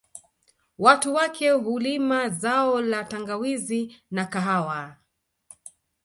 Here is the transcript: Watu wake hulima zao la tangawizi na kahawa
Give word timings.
Watu 0.77 1.13
wake 1.13 1.51
hulima 1.51 2.29
zao 2.29 2.81
la 2.81 3.03
tangawizi 3.03 4.01
na 4.11 4.25
kahawa 4.25 4.95